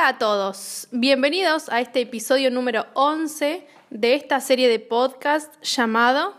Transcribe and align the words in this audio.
Hola 0.00 0.10
a 0.10 0.18
todos, 0.18 0.86
bienvenidos 0.92 1.68
a 1.70 1.80
este 1.80 2.02
episodio 2.02 2.52
número 2.52 2.86
11 2.94 3.66
de 3.90 4.14
esta 4.14 4.40
serie 4.40 4.68
de 4.68 4.78
podcast 4.78 5.52
llamado 5.60 6.36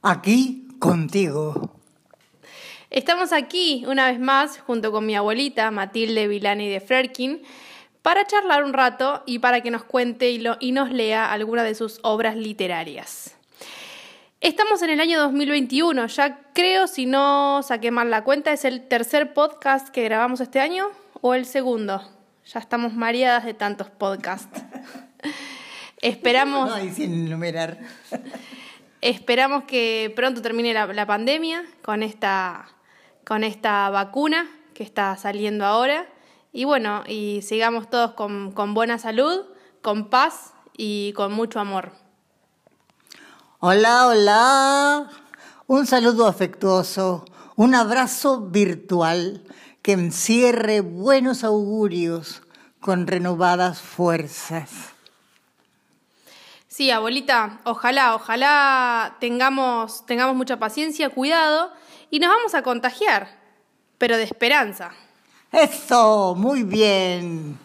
Aquí 0.00 0.66
contigo. 0.78 1.78
Estamos 2.88 3.34
aquí 3.34 3.84
una 3.86 4.10
vez 4.10 4.18
más 4.18 4.60
junto 4.60 4.92
con 4.92 5.04
mi 5.04 5.14
abuelita 5.14 5.70
Matilde 5.70 6.26
Vilani 6.26 6.70
de 6.70 6.80
Frerkin 6.80 7.42
para 8.00 8.26
charlar 8.26 8.64
un 8.64 8.72
rato 8.72 9.22
y 9.26 9.40
para 9.40 9.60
que 9.60 9.70
nos 9.70 9.84
cuente 9.84 10.30
y, 10.30 10.38
lo- 10.38 10.56
y 10.58 10.72
nos 10.72 10.90
lea 10.90 11.30
alguna 11.30 11.64
de 11.64 11.74
sus 11.74 11.98
obras 12.02 12.34
literarias. 12.34 13.36
Estamos 14.40 14.80
en 14.80 14.88
el 14.88 15.00
año 15.00 15.20
2021, 15.20 16.06
ya 16.06 16.40
creo, 16.54 16.86
si 16.86 17.04
no 17.04 17.62
saqué 17.62 17.90
mal 17.90 18.10
la 18.10 18.24
cuenta, 18.24 18.52
es 18.54 18.64
el 18.64 18.88
tercer 18.88 19.34
podcast 19.34 19.90
que 19.90 20.02
grabamos 20.04 20.40
este 20.40 20.60
año 20.60 20.86
o 21.20 21.34
el 21.34 21.44
segundo. 21.44 22.00
Ya 22.52 22.60
estamos 22.60 22.92
mareadas 22.92 23.44
de 23.44 23.54
tantos 23.54 23.88
podcasts. 23.88 24.62
Esperamos... 26.02 26.70
Ay, 26.70 26.92
sin 26.92 27.26
enumerar. 27.26 27.78
Esperamos 29.00 29.64
que 29.64 30.12
pronto 30.14 30.42
termine 30.42 30.74
la, 30.74 30.86
la 30.86 31.06
pandemia 31.06 31.64
con 31.82 32.02
esta, 32.02 32.66
con 33.24 33.44
esta 33.44 33.88
vacuna 33.88 34.46
que 34.74 34.82
está 34.82 35.16
saliendo 35.16 35.64
ahora. 35.64 36.06
Y 36.52 36.64
bueno, 36.64 37.02
y 37.06 37.40
sigamos 37.40 37.88
todos 37.88 38.12
con, 38.12 38.52
con 38.52 38.74
buena 38.74 38.98
salud, 38.98 39.46
con 39.80 40.10
paz 40.10 40.52
y 40.76 41.14
con 41.14 41.32
mucho 41.32 41.60
amor. 41.60 41.92
Hola, 43.60 44.08
hola. 44.08 45.10
Un 45.66 45.86
saludo 45.86 46.26
afectuoso, 46.26 47.24
un 47.56 47.74
abrazo 47.74 48.42
virtual 48.42 49.42
que 49.84 49.92
encierre 49.92 50.80
buenos 50.80 51.44
augurios 51.44 52.42
con 52.80 53.06
renovadas 53.06 53.82
fuerzas. 53.82 54.70
Sí, 56.68 56.90
abuelita, 56.90 57.60
ojalá, 57.64 58.14
ojalá 58.14 59.18
tengamos, 59.20 60.06
tengamos 60.06 60.36
mucha 60.36 60.58
paciencia, 60.58 61.10
cuidado 61.10 61.70
y 62.10 62.18
nos 62.18 62.30
vamos 62.30 62.54
a 62.54 62.62
contagiar, 62.62 63.38
pero 63.98 64.16
de 64.16 64.22
esperanza. 64.22 64.92
Eso, 65.52 66.34
muy 66.34 66.62
bien. 66.62 67.58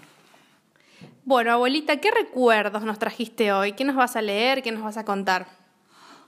Bueno, 1.23 1.53
abuelita, 1.53 2.01
¿qué 2.01 2.11
recuerdos 2.11 2.83
nos 2.83 2.99
trajiste 2.99 3.53
hoy? 3.53 3.71
¿Qué 3.71 3.85
nos 3.85 3.95
vas 3.95 4.17
a 4.17 4.21
leer? 4.21 4.61
¿Qué 4.61 4.73
nos 4.73 4.83
vas 4.83 4.97
a 4.97 5.05
contar? 5.05 5.47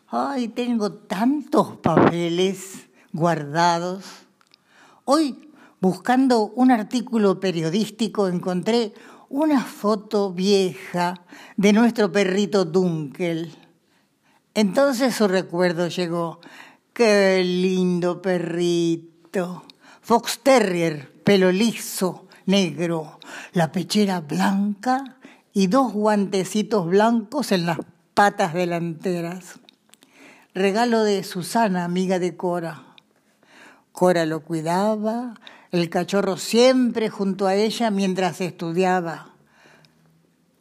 Ay, 0.07 0.47
tengo 0.47 0.93
tantos 0.93 1.75
papeles 1.79 2.87
guardados. 3.11 4.05
Hoy, 5.03 5.50
buscando 5.81 6.51
un 6.55 6.71
artículo 6.71 7.39
periodístico, 7.39 8.27
encontré 8.27 8.93
una 9.29 9.63
foto 9.63 10.31
vieja 10.31 11.25
de 11.57 11.73
nuestro 11.73 12.11
perrito 12.11 12.65
Dunkel. 12.65 13.55
Entonces 14.53 15.15
su 15.15 15.27
recuerdo 15.27 15.87
llegó. 15.87 16.39
Qué 16.93 17.41
lindo 17.43 18.21
perrito. 18.21 19.63
Fox 20.01 20.39
Terrier, 20.43 21.11
pelo 21.23 21.51
liso, 21.51 22.27
negro, 22.45 23.19
la 23.53 23.71
pechera 23.71 24.19
blanca 24.19 25.17
y 25.53 25.67
dos 25.67 25.93
guantecitos 25.93 26.85
blancos 26.85 27.51
en 27.51 27.65
las 27.65 27.79
patas 28.13 28.53
delanteras. 28.53 29.59
Regalo 30.53 31.03
de 31.03 31.23
Susana, 31.23 31.85
amiga 31.85 32.19
de 32.19 32.35
Cora. 32.35 32.83
Cora 33.93 34.25
lo 34.25 34.41
cuidaba, 34.41 35.35
el 35.71 35.89
cachorro 35.89 36.37
siempre 36.37 37.09
junto 37.09 37.47
a 37.47 37.55
ella 37.55 37.91
mientras 37.91 38.41
estudiaba. 38.41 39.29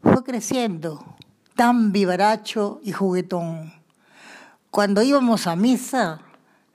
Fue 0.02 0.22
creciendo, 0.24 1.16
tan 1.56 1.92
vivaracho 1.92 2.80
y 2.82 2.92
juguetón. 2.92 3.72
Cuando 4.70 5.02
íbamos 5.02 5.46
a 5.46 5.56
misa, 5.56 6.20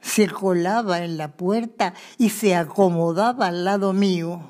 se 0.01 0.29
colaba 0.29 1.03
en 1.03 1.17
la 1.17 1.31
puerta 1.31 1.93
y 2.17 2.29
se 2.29 2.55
acomodaba 2.55 3.47
al 3.47 3.63
lado 3.63 3.93
mío. 3.93 4.41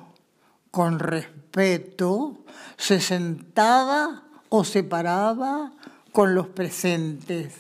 Con 0.72 1.00
respeto, 1.00 2.44
se 2.76 3.00
sentaba 3.00 4.24
o 4.50 4.64
se 4.64 4.84
paraba 4.84 5.74
con 6.12 6.36
los 6.36 6.48
presentes. 6.48 7.54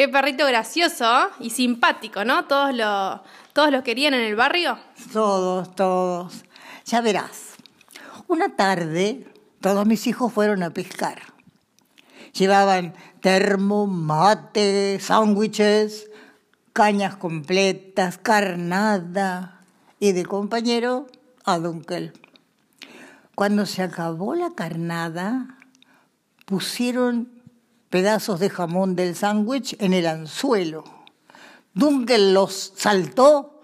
Qué 0.00 0.08
perrito 0.08 0.46
gracioso 0.46 1.28
y 1.40 1.50
simpático, 1.50 2.24
¿no? 2.24 2.46
Todos 2.46 2.74
lo, 2.74 3.22
todos 3.52 3.70
los 3.70 3.82
querían 3.82 4.14
en 4.14 4.22
el 4.22 4.34
barrio. 4.34 4.78
Todos, 5.12 5.76
todos. 5.76 6.42
Ya 6.86 7.02
verás. 7.02 7.56
Una 8.26 8.56
tarde, 8.56 9.26
todos 9.60 9.84
mis 9.84 10.06
hijos 10.06 10.32
fueron 10.32 10.62
a 10.62 10.70
pescar. 10.70 11.20
Llevaban 12.32 12.94
termo, 13.20 13.86
mate, 13.86 14.98
sándwiches, 15.00 16.10
cañas 16.72 17.16
completas, 17.16 18.16
carnada 18.16 19.60
y 19.98 20.12
de 20.12 20.24
compañero 20.24 21.08
a 21.44 21.58
Dunkel. 21.58 22.14
Cuando 23.34 23.66
se 23.66 23.82
acabó 23.82 24.34
la 24.34 24.52
carnada, 24.54 25.58
pusieron 26.46 27.39
pedazos 27.90 28.40
de 28.40 28.48
jamón 28.48 28.96
del 28.96 29.14
sándwich 29.14 29.76
en 29.80 29.92
el 29.92 30.06
anzuelo. 30.06 30.84
Dunkel 31.74 32.32
los 32.32 32.72
saltó 32.76 33.60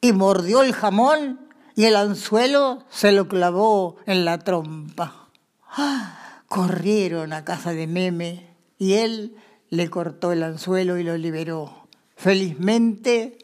y 0.00 0.12
mordió 0.12 0.62
el 0.62 0.72
jamón 0.72 1.40
y 1.76 1.84
el 1.84 1.96
anzuelo 1.96 2.84
se 2.90 3.12
lo 3.12 3.28
clavó 3.28 3.96
en 4.06 4.24
la 4.24 4.38
trompa. 4.38 5.28
¡Ah! 5.70 6.42
Corrieron 6.48 7.34
a 7.34 7.44
casa 7.44 7.72
de 7.72 7.86
Meme 7.86 8.48
y 8.78 8.94
él 8.94 9.36
le 9.68 9.90
cortó 9.90 10.32
el 10.32 10.42
anzuelo 10.42 10.98
y 10.98 11.04
lo 11.04 11.16
liberó. 11.18 11.86
Felizmente, 12.16 13.38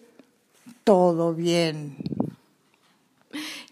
todo 0.84 1.34
bien. 1.34 1.96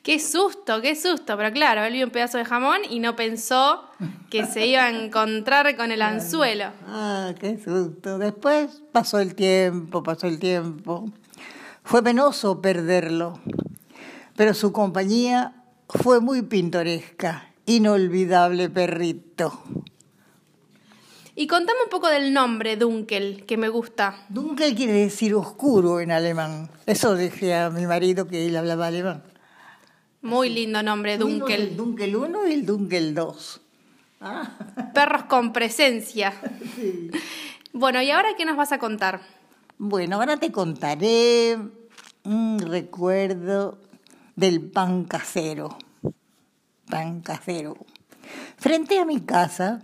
Qué 0.02 0.18
susto, 0.18 0.80
qué 0.80 0.96
susto. 0.96 1.36
Pero 1.36 1.52
claro, 1.52 1.84
él 1.84 1.92
vio 1.92 2.06
un 2.06 2.10
pedazo 2.10 2.38
de 2.38 2.44
jamón 2.44 2.80
y 2.90 2.98
no 2.98 3.14
pensó 3.14 3.84
que 4.30 4.46
se 4.46 4.66
iba 4.66 4.84
a 4.84 4.90
encontrar 4.90 5.76
con 5.76 5.92
el 5.92 6.02
anzuelo. 6.02 6.72
Ah, 6.86 7.32
qué 7.38 7.56
susto. 7.56 8.18
Después 8.18 8.82
pasó 8.90 9.20
el 9.20 9.36
tiempo, 9.36 10.02
pasó 10.02 10.26
el 10.26 10.40
tiempo. 10.40 11.08
Fue 11.84 12.02
penoso 12.02 12.60
perderlo, 12.60 13.40
pero 14.36 14.54
su 14.54 14.72
compañía 14.72 15.64
fue 15.88 16.20
muy 16.20 16.42
pintoresca. 16.42 17.48
Inolvidable 17.66 18.70
perrito. 18.70 19.62
Y 21.34 21.46
contame 21.46 21.78
un 21.84 21.90
poco 21.90 22.08
del 22.08 22.32
nombre, 22.32 22.76
Dunkel, 22.76 23.44
que 23.46 23.56
me 23.56 23.68
gusta. 23.68 24.26
Dunkel 24.28 24.74
quiere 24.74 24.92
decir 24.92 25.34
oscuro 25.34 26.00
en 26.00 26.10
alemán. 26.10 26.68
Eso 26.86 27.14
dejé 27.14 27.54
a 27.54 27.70
mi 27.70 27.86
marido 27.86 28.26
que 28.26 28.46
él 28.46 28.56
hablaba 28.56 28.88
alemán. 28.88 29.22
Muy 30.22 30.50
lindo 30.50 30.84
nombre, 30.84 31.18
Tuvimos 31.18 31.50
El 31.50 31.76
Dunkel. 31.76 32.12
Dunkel 32.12 32.16
1 32.16 32.46
y 32.46 32.52
el 32.52 32.64
Dunkel 32.64 33.14
2. 33.14 33.60
Perros 34.94 35.24
con 35.24 35.52
presencia. 35.52 36.32
Bueno, 37.74 38.02
¿y 38.02 38.10
ahora 38.10 38.28
qué 38.36 38.44
nos 38.44 38.58
vas 38.58 38.70
a 38.72 38.78
contar? 38.78 39.22
Bueno, 39.78 40.16
ahora 40.16 40.36
te 40.36 40.52
contaré 40.52 41.56
un 42.22 42.58
recuerdo 42.58 43.78
del 44.36 44.60
pan 44.60 45.04
casero. 45.04 45.78
Pan 46.90 47.22
casero. 47.22 47.78
Frente 48.58 48.98
a 48.98 49.06
mi 49.06 49.22
casa 49.22 49.80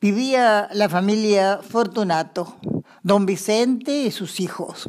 vivía 0.00 0.70
la 0.72 0.88
familia 0.88 1.58
Fortunato, 1.58 2.56
don 3.02 3.26
Vicente 3.26 3.92
y 4.00 4.10
sus 4.10 4.40
hijos. 4.40 4.88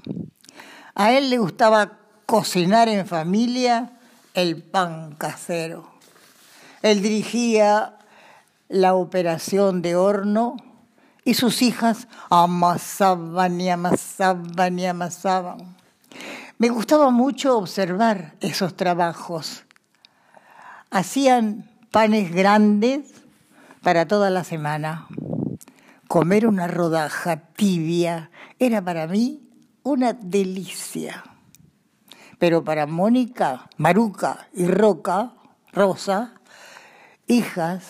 A 0.95 1.12
él 1.12 1.30
le 1.30 1.38
gustaba 1.38 2.00
cocinar 2.25 2.88
en 2.88 3.06
familia 3.06 4.00
el 4.33 4.62
pan 4.62 5.16
casero. 5.16 5.92
Él 6.81 7.01
dirigía 7.01 7.98
la 8.69 8.94
operación 8.94 9.81
de 9.81 9.95
horno 9.95 10.57
y 11.24 11.33
sus 11.36 11.62
hijas 11.62 12.07
amasaban 12.30 13.60
y 13.62 13.69
amasaban 13.69 14.80
y 14.80 14.86
amasaban. 14.86 15.75
Me 16.57 16.69
gustaba 16.69 17.10
mucho 17.10 17.57
observar 17.57 18.36
esos 18.39 18.75
trabajos. 18.75 19.63
Hacían 20.89 21.69
panes 21.92 22.31
grandes 22.31 23.12
para 23.81 24.07
toda 24.07 24.30
la 24.30 24.44
semana. 24.44 25.07
Comer 26.07 26.48
una 26.48 26.68
rodaja 26.68 27.38
tibia 27.38 28.31
era 28.60 28.81
para 28.81 29.07
mí 29.07 29.42
una 29.84 30.13
delicia. 30.13 31.24
Pero 32.41 32.63
para 32.63 32.88
Mónica, 32.88 33.69
Maruca 33.77 34.47
y 34.55 34.65
Roca, 34.65 35.33
Rosa, 35.73 36.33
hijas 37.27 37.83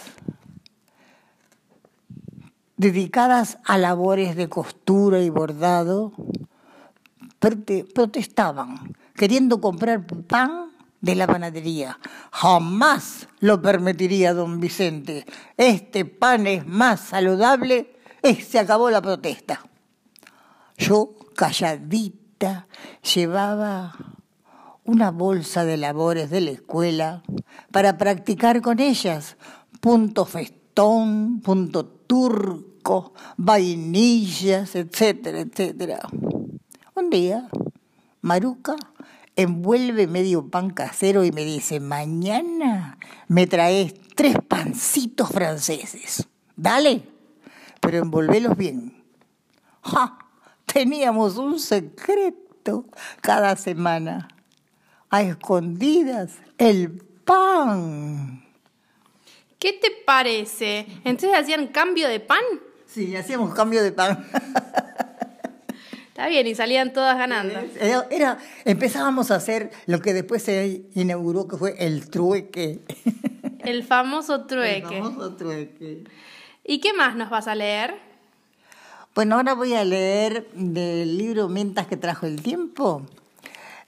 dedicadas 2.75 3.59
a 3.63 3.77
labores 3.77 4.35
de 4.35 4.49
costura 4.49 5.21
y 5.21 5.29
bordado, 5.29 6.11
prote- 7.39 7.85
protestaban, 7.93 8.93
queriendo 9.15 9.61
comprar 9.61 10.05
pan 10.05 10.71
de 10.99 11.15
la 11.15 11.27
panadería. 11.27 11.97
Jamás 12.33 13.29
lo 13.39 13.61
permitiría 13.61 14.33
don 14.33 14.59
Vicente. 14.59 15.25
Este 15.55 16.03
pan 16.03 16.45
es 16.45 16.67
más 16.67 16.99
saludable 16.99 17.95
y 18.21 18.35
se 18.35 18.59
acabó 18.59 18.89
la 18.89 19.01
protesta. 19.01 19.61
Yo, 20.77 21.15
calladita, 21.37 22.67
llevaba 23.15 24.10
una 24.83 25.11
bolsa 25.11 25.65
de 25.65 25.77
labores 25.77 26.29
de 26.29 26.41
la 26.41 26.51
escuela 26.51 27.23
para 27.71 27.97
practicar 27.97 28.61
con 28.61 28.79
ellas. 28.79 29.37
Punto 29.79 30.25
festón, 30.25 31.41
punto 31.41 31.85
turco, 31.85 33.13
vainillas, 33.37 34.75
etcétera, 34.75 35.39
etcétera. 35.41 35.99
Un 36.95 37.09
día, 37.09 37.49
Maruca 38.21 38.75
envuelve 39.35 40.07
medio 40.07 40.49
pan 40.49 40.69
casero 40.71 41.23
y 41.23 41.31
me 41.31 41.43
dice, 41.45 41.79
mañana 41.79 42.97
me 43.27 43.47
traes 43.47 43.93
tres 44.15 44.35
pancitos 44.47 45.29
franceses. 45.29 46.27
Dale, 46.55 47.07
pero 47.79 47.97
envolvelos 47.97 48.57
bien. 48.57 49.03
¡Ja! 49.81 50.17
Teníamos 50.65 51.37
un 51.37 51.59
secreto 51.59 52.85
cada 53.21 53.55
semana. 53.55 54.27
A 55.11 55.21
escondidas, 55.21 56.37
el 56.57 56.89
pan. 57.25 58.43
¿Qué 59.59 59.73
te 59.73 59.91
parece? 60.05 60.87
¿Entonces 61.03 61.37
hacían 61.37 61.67
cambio 61.67 62.07
de 62.07 62.19
pan? 62.21 62.41
Sí, 62.87 63.15
hacíamos 63.15 63.53
cambio 63.53 63.83
de 63.83 63.91
pan. 63.91 64.25
Está 66.07 66.27
bien, 66.27 66.47
y 66.47 66.55
salían 66.55 66.93
todas 66.93 67.17
ganando. 67.17 67.59
Era, 68.09 68.37
empezábamos 68.63 69.31
a 69.31 69.35
hacer 69.35 69.71
lo 69.85 69.99
que 69.99 70.13
después 70.13 70.43
se 70.43 70.83
inauguró, 70.95 71.47
que 71.47 71.57
fue 71.57 71.75
el 71.77 72.09
trueque. 72.09 72.79
El 73.59 73.83
famoso 73.83 74.45
trueque. 74.45 74.97
El 74.97 75.03
famoso 75.03 75.35
trueque. 75.35 76.05
¿Y 76.63 76.79
qué 76.79 76.93
más 76.93 77.15
nos 77.15 77.29
vas 77.29 77.47
a 77.47 77.55
leer? 77.55 77.95
Bueno, 79.13 79.35
ahora 79.35 79.55
voy 79.55 79.73
a 79.73 79.83
leer 79.83 80.47
del 80.53 81.17
libro 81.17 81.49
Mentas 81.49 81.87
que 81.87 81.97
trajo 81.97 82.25
el 82.25 82.41
tiempo, 82.41 83.05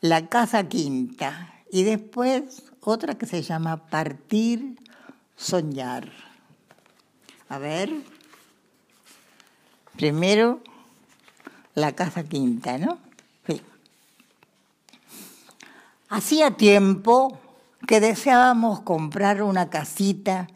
La 0.04 0.28
Casa 0.28 0.68
Quinta, 0.68 1.54
y 1.72 1.84
después 1.84 2.64
otra 2.82 3.18
que 3.18 3.26
se 3.26 3.42
llama 3.42 3.88
Partir, 3.88 4.78
Soñar. 5.38 6.12
A 7.48 7.58
ver. 7.58 7.90
Primero, 9.96 10.62
la 11.74 11.94
Casa 11.94 12.26
Quinta, 12.26 12.78
¿no? 12.78 12.98
Sí. 13.48 13.62
Hacía 16.10 16.58
tiempo 16.58 17.40
que 17.88 18.02
deseábamos 18.02 18.82
comprar 18.82 19.42
una 19.42 19.70
casita 19.70 20.50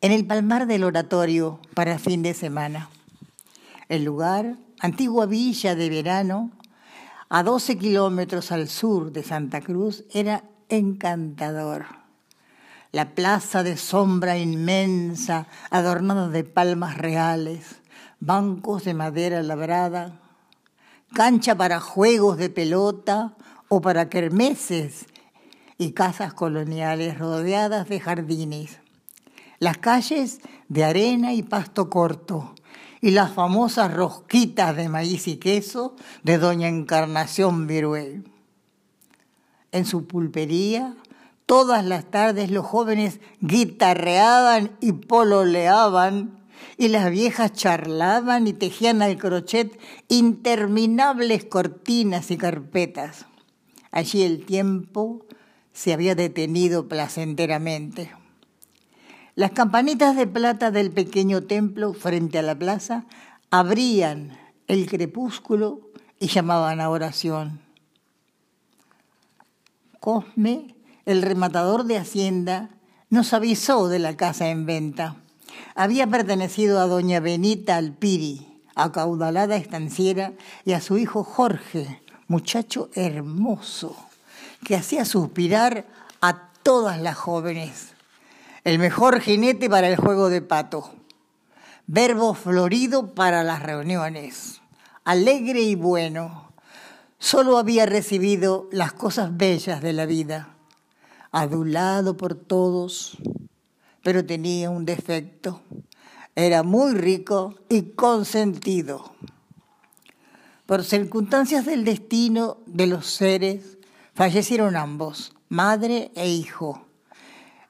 en 0.00 0.10
el 0.10 0.26
palmar 0.26 0.66
del 0.66 0.82
oratorio 0.82 1.60
para 1.72 2.00
fin 2.00 2.24
de 2.24 2.34
semana. 2.34 2.90
El 3.88 4.02
lugar, 4.02 4.56
antigua 4.80 5.26
villa 5.26 5.76
de 5.76 5.88
verano, 5.88 6.50
a 7.28 7.42
12 7.42 7.76
kilómetros 7.76 8.52
al 8.52 8.68
sur 8.68 9.12
de 9.12 9.22
Santa 9.22 9.60
Cruz, 9.60 10.04
era 10.12 10.44
encantador. 10.68 11.86
La 12.90 13.14
plaza 13.14 13.62
de 13.62 13.76
sombra 13.76 14.38
inmensa, 14.38 15.46
adornada 15.70 16.28
de 16.28 16.44
palmas 16.44 16.96
reales, 16.96 17.82
bancos 18.18 18.84
de 18.84 18.94
madera 18.94 19.42
labrada, 19.42 20.20
cancha 21.12 21.54
para 21.54 21.80
juegos 21.80 22.38
de 22.38 22.48
pelota 22.48 23.36
o 23.68 23.82
para 23.82 24.08
kermeses 24.08 25.06
y 25.76 25.92
casas 25.92 26.32
coloniales 26.32 27.18
rodeadas 27.18 27.88
de 27.88 28.00
jardines. 28.00 28.78
Las 29.58 29.76
calles 29.76 30.40
de 30.68 30.84
arena 30.84 31.34
y 31.34 31.42
pasto 31.42 31.90
corto 31.90 32.54
y 33.00 33.10
las 33.10 33.32
famosas 33.32 33.92
rosquitas 33.92 34.76
de 34.76 34.88
maíz 34.88 35.28
y 35.28 35.36
queso 35.36 35.96
de 36.22 36.38
doña 36.38 36.68
Encarnación 36.68 37.66
Viruel. 37.66 38.24
En 39.70 39.84
su 39.84 40.06
pulpería, 40.06 40.96
todas 41.46 41.84
las 41.84 42.10
tardes 42.10 42.50
los 42.50 42.66
jóvenes 42.66 43.20
guitarreaban 43.40 44.76
y 44.80 44.92
pololeaban 44.92 46.38
y 46.76 46.88
las 46.88 47.10
viejas 47.10 47.52
charlaban 47.52 48.46
y 48.46 48.52
tejían 48.52 49.02
al 49.02 49.18
crochet 49.18 49.78
interminables 50.08 51.44
cortinas 51.44 52.30
y 52.30 52.36
carpetas. 52.36 53.26
Allí 53.90 54.22
el 54.22 54.44
tiempo 54.44 55.26
se 55.72 55.92
había 55.92 56.14
detenido 56.14 56.88
placenteramente. 56.88 58.10
Las 59.38 59.52
campanitas 59.52 60.16
de 60.16 60.26
plata 60.26 60.72
del 60.72 60.90
pequeño 60.90 61.44
templo 61.44 61.94
frente 61.94 62.40
a 62.40 62.42
la 62.42 62.58
plaza 62.58 63.04
abrían 63.50 64.36
el 64.66 64.90
crepúsculo 64.90 65.80
y 66.18 66.26
llamaban 66.26 66.80
a 66.80 66.90
oración. 66.90 67.60
Cosme, 70.00 70.74
el 71.06 71.22
rematador 71.22 71.84
de 71.84 71.98
Hacienda, 71.98 72.70
nos 73.10 73.32
avisó 73.32 73.86
de 73.86 74.00
la 74.00 74.16
casa 74.16 74.48
en 74.48 74.66
venta 74.66 75.16
había 75.74 76.08
pertenecido 76.08 76.80
a 76.80 76.86
doña 76.86 77.20
Benita 77.20 77.76
Alpiri, 77.76 78.60
acaudalada 78.74 79.54
estanciera, 79.54 80.32
y 80.64 80.72
a 80.72 80.80
su 80.80 80.98
hijo 80.98 81.22
Jorge, 81.22 82.02
muchacho 82.26 82.90
hermoso, 82.94 83.96
que 84.64 84.74
hacía 84.74 85.04
suspirar 85.04 85.86
a 86.20 86.50
todas 86.64 87.00
las 87.00 87.16
jóvenes. 87.16 87.97
El 88.68 88.78
mejor 88.78 89.22
jinete 89.22 89.70
para 89.70 89.88
el 89.88 89.96
juego 89.96 90.28
de 90.28 90.42
pato, 90.42 90.90
verbo 91.86 92.34
florido 92.34 93.14
para 93.14 93.42
las 93.42 93.62
reuniones, 93.62 94.60
alegre 95.04 95.62
y 95.62 95.74
bueno. 95.74 96.52
Solo 97.18 97.56
había 97.56 97.86
recibido 97.86 98.68
las 98.70 98.92
cosas 98.92 99.34
bellas 99.34 99.80
de 99.80 99.94
la 99.94 100.04
vida, 100.04 100.54
adulado 101.32 102.18
por 102.18 102.34
todos, 102.34 103.16
pero 104.02 104.26
tenía 104.26 104.68
un 104.68 104.84
defecto. 104.84 105.62
Era 106.36 106.62
muy 106.62 106.92
rico 106.92 107.54
y 107.70 107.92
consentido. 107.92 109.14
Por 110.66 110.84
circunstancias 110.84 111.64
del 111.64 111.86
destino 111.86 112.58
de 112.66 112.86
los 112.86 113.06
seres, 113.06 113.78
fallecieron 114.12 114.76
ambos, 114.76 115.32
madre 115.48 116.12
e 116.14 116.28
hijo. 116.28 116.87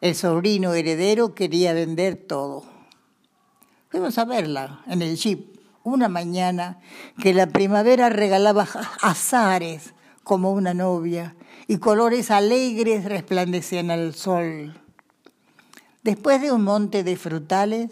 El 0.00 0.14
sobrino 0.14 0.74
heredero 0.74 1.34
quería 1.34 1.72
vender 1.72 2.14
todo. 2.14 2.62
Fuimos 3.88 4.16
a 4.18 4.24
verla 4.24 4.82
en 4.86 5.02
el 5.02 5.16
jeep 5.16 5.58
una 5.82 6.08
mañana 6.08 6.78
que 7.20 7.34
la 7.34 7.48
primavera 7.48 8.08
regalaba 8.08 8.68
azares 9.02 9.94
como 10.22 10.52
una 10.52 10.72
novia 10.72 11.34
y 11.66 11.78
colores 11.78 12.30
alegres 12.30 13.06
resplandecían 13.06 13.90
al 13.90 14.14
sol. 14.14 14.80
Después 16.04 16.40
de 16.42 16.52
un 16.52 16.62
monte 16.62 17.02
de 17.02 17.16
frutales, 17.16 17.90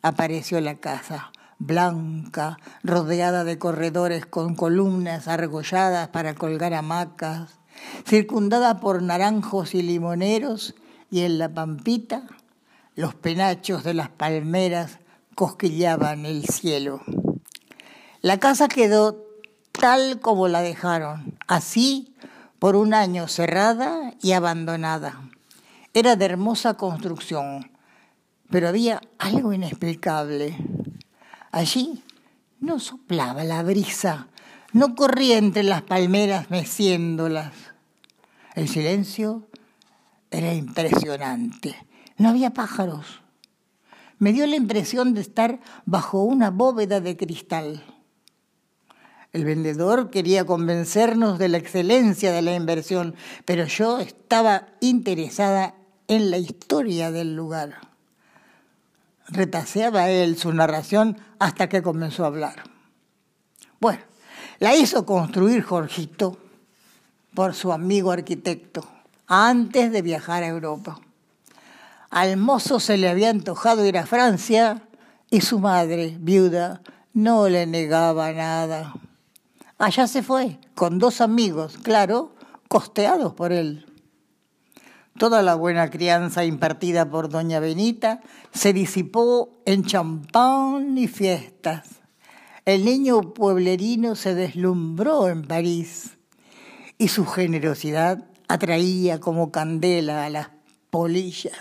apareció 0.00 0.60
la 0.60 0.76
casa, 0.76 1.32
blanca, 1.58 2.58
rodeada 2.84 3.42
de 3.42 3.58
corredores 3.58 4.26
con 4.26 4.54
columnas 4.54 5.26
argolladas 5.26 6.08
para 6.08 6.34
colgar 6.34 6.72
hamacas, 6.72 7.58
circundada 8.06 8.78
por 8.78 9.02
naranjos 9.02 9.74
y 9.74 9.82
limoneros, 9.82 10.74
y 11.12 11.20
en 11.20 11.38
la 11.38 11.50
pampita 11.50 12.24
los 12.96 13.14
penachos 13.14 13.84
de 13.84 13.92
las 13.92 14.08
palmeras 14.08 14.98
cosquillaban 15.34 16.24
el 16.24 16.46
cielo. 16.46 17.02
La 18.22 18.40
casa 18.40 18.66
quedó 18.66 19.22
tal 19.72 20.20
como 20.20 20.48
la 20.48 20.62
dejaron, 20.62 21.38
así 21.46 22.14
por 22.58 22.76
un 22.76 22.94
año 22.94 23.28
cerrada 23.28 24.14
y 24.22 24.32
abandonada. 24.32 25.28
Era 25.92 26.16
de 26.16 26.24
hermosa 26.24 26.74
construcción, 26.74 27.70
pero 28.50 28.68
había 28.68 29.02
algo 29.18 29.52
inexplicable. 29.52 30.56
Allí 31.50 32.02
no 32.58 32.80
soplaba 32.80 33.44
la 33.44 33.62
brisa, 33.62 34.28
no 34.72 34.94
corría 34.94 35.36
entre 35.36 35.62
las 35.62 35.82
palmeras 35.82 36.50
meciéndolas. 36.50 37.52
El 38.54 38.68
silencio 38.68 39.46
era 40.32 40.54
impresionante. 40.54 41.76
No 42.16 42.30
había 42.30 42.50
pájaros. 42.50 43.20
Me 44.18 44.32
dio 44.32 44.46
la 44.46 44.56
impresión 44.56 45.14
de 45.14 45.20
estar 45.20 45.60
bajo 45.84 46.22
una 46.22 46.50
bóveda 46.50 47.00
de 47.00 47.16
cristal. 47.16 47.84
El 49.32 49.44
vendedor 49.44 50.10
quería 50.10 50.44
convencernos 50.44 51.38
de 51.38 51.48
la 51.48 51.58
excelencia 51.58 52.32
de 52.32 52.42
la 52.42 52.54
inversión, 52.54 53.14
pero 53.44 53.64
yo 53.64 53.98
estaba 53.98 54.68
interesada 54.80 55.74
en 56.08 56.30
la 56.30 56.38
historia 56.38 57.10
del 57.10 57.34
lugar. 57.34 57.80
Retaseaba 59.28 60.10
él 60.10 60.36
su 60.36 60.52
narración 60.52 61.16
hasta 61.38 61.68
que 61.68 61.82
comenzó 61.82 62.24
a 62.24 62.28
hablar. 62.28 62.64
Bueno, 63.80 64.02
la 64.58 64.76
hizo 64.76 65.06
construir 65.06 65.62
Jorgito 65.62 66.38
por 67.34 67.54
su 67.54 67.72
amigo 67.72 68.12
arquitecto, 68.12 68.86
antes 69.34 69.90
de 69.90 70.02
viajar 70.02 70.42
a 70.42 70.48
Europa. 70.48 71.00
Al 72.10 72.36
mozo 72.36 72.80
se 72.80 72.98
le 72.98 73.08
había 73.08 73.30
antojado 73.30 73.86
ir 73.86 73.96
a 73.96 74.04
Francia 74.04 74.82
y 75.30 75.40
su 75.40 75.58
madre, 75.58 76.18
viuda, 76.20 76.82
no 77.14 77.48
le 77.48 77.66
negaba 77.66 78.30
nada. 78.32 78.92
Allá 79.78 80.06
se 80.06 80.22
fue, 80.22 80.58
con 80.74 80.98
dos 80.98 81.22
amigos, 81.22 81.78
claro, 81.82 82.34
costeados 82.68 83.32
por 83.32 83.52
él. 83.52 83.86
Toda 85.16 85.40
la 85.40 85.54
buena 85.54 85.88
crianza 85.88 86.44
impartida 86.44 87.08
por 87.08 87.30
doña 87.30 87.58
Benita 87.58 88.20
se 88.52 88.74
disipó 88.74 89.62
en 89.64 89.84
champán 89.84 90.98
y 90.98 91.08
fiestas. 91.08 91.88
El 92.66 92.84
niño 92.84 93.32
pueblerino 93.32 94.14
se 94.14 94.34
deslumbró 94.34 95.30
en 95.30 95.46
París 95.46 96.18
y 96.98 97.08
su 97.08 97.24
generosidad 97.24 98.26
atraía 98.52 99.18
como 99.18 99.50
candela 99.50 100.26
a 100.26 100.30
las 100.30 100.50
polillas. 100.90 101.56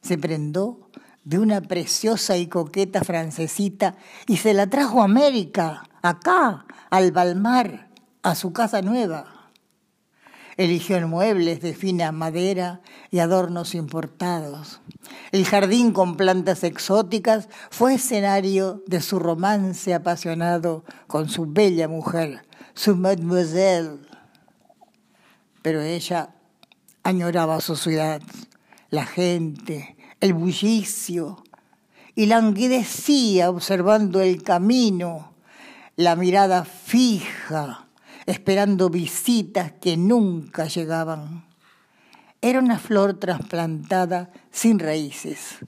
Se 0.00 0.16
prendó 0.16 0.90
de 1.24 1.40
una 1.40 1.60
preciosa 1.60 2.36
y 2.36 2.46
coqueta 2.46 3.02
francesita 3.02 3.96
y 4.28 4.36
se 4.36 4.54
la 4.54 4.68
trajo 4.68 5.00
a 5.00 5.06
América, 5.06 5.88
acá, 6.02 6.66
al 6.88 7.10
Balmar, 7.10 7.88
a 8.22 8.36
su 8.36 8.52
casa 8.52 8.80
nueva. 8.80 9.50
Eligió 10.56 11.04
muebles 11.08 11.60
de 11.60 11.74
fina 11.74 12.12
madera 12.12 12.80
y 13.10 13.18
adornos 13.18 13.74
importados. 13.74 14.80
El 15.32 15.44
jardín 15.46 15.90
con 15.90 16.16
plantas 16.16 16.62
exóticas 16.62 17.48
fue 17.70 17.94
escenario 17.94 18.84
de 18.86 19.00
su 19.00 19.18
romance 19.18 19.92
apasionado 19.94 20.84
con 21.08 21.28
su 21.28 21.46
bella 21.46 21.88
mujer, 21.88 22.46
su 22.74 22.94
mademoiselle. 22.94 24.13
Pero 25.64 25.80
ella 25.80 26.28
añoraba 27.04 27.58
su 27.62 27.74
ciudad, 27.74 28.20
la 28.90 29.06
gente, 29.06 29.96
el 30.20 30.34
bullicio, 30.34 31.42
y 32.14 32.26
languidecía 32.26 33.48
observando 33.48 34.20
el 34.20 34.42
camino, 34.42 35.32
la 35.96 36.16
mirada 36.16 36.66
fija 36.66 37.88
esperando 38.26 38.90
visitas 38.90 39.72
que 39.80 39.96
nunca 39.96 40.66
llegaban. 40.66 41.46
Era 42.42 42.58
una 42.58 42.78
flor 42.78 43.14
trasplantada 43.14 44.32
sin 44.50 44.78
raíces. 44.78 45.60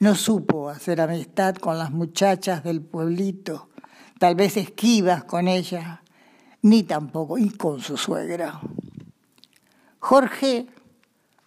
No 0.00 0.16
supo 0.16 0.68
hacer 0.68 1.00
amistad 1.00 1.54
con 1.54 1.78
las 1.78 1.92
muchachas 1.92 2.64
del 2.64 2.82
pueblito, 2.82 3.70
tal 4.18 4.34
vez 4.34 4.56
esquivas 4.56 5.22
con 5.22 5.46
ella, 5.46 6.02
ni 6.60 6.82
tampoco 6.82 7.38
y 7.38 7.50
con 7.50 7.80
su 7.80 7.96
suegra. 7.96 8.60
Jorge 10.02 10.66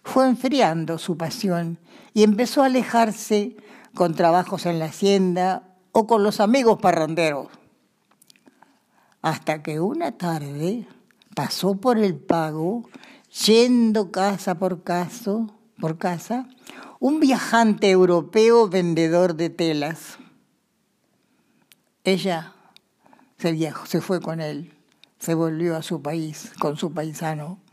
fue 0.02 0.26
enfriando 0.26 0.96
su 0.96 1.18
pasión 1.18 1.78
y 2.14 2.22
empezó 2.22 2.62
a 2.62 2.66
alejarse 2.66 3.54
con 3.94 4.14
trabajos 4.14 4.64
en 4.64 4.78
la 4.78 4.86
hacienda 4.86 5.76
o 5.92 6.06
con 6.06 6.22
los 6.22 6.40
amigos 6.40 6.78
parranderos 6.80 7.48
hasta 9.20 9.62
que 9.62 9.78
una 9.78 10.12
tarde 10.12 10.86
pasó 11.34 11.74
por 11.74 11.98
el 11.98 12.16
pago, 12.16 12.88
yendo 13.44 14.10
casa 14.10 14.54
por, 14.54 14.84
por 15.78 15.98
casa, 15.98 16.48
un 16.98 17.20
viajante 17.20 17.90
europeo 17.90 18.70
vendedor 18.70 19.34
de 19.34 19.50
telas. 19.50 20.16
Ella 22.04 22.54
se, 23.36 23.72
se 23.84 24.00
fue 24.00 24.22
con 24.22 24.40
él, 24.40 24.72
se 25.18 25.34
volvió 25.34 25.76
a 25.76 25.82
su 25.82 26.00
país 26.00 26.52
con 26.58 26.78
su 26.78 26.94
paisano. 26.94 27.65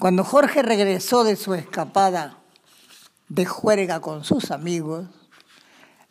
Cuando 0.00 0.24
Jorge 0.24 0.62
regresó 0.62 1.24
de 1.24 1.36
su 1.36 1.52
escapada 1.52 2.38
de 3.28 3.44
juerga 3.44 4.00
con 4.00 4.24
sus 4.24 4.50
amigos, 4.50 5.06